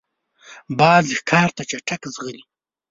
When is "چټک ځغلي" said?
1.69-2.43